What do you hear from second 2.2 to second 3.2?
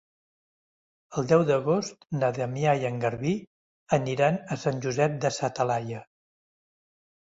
na Damià i en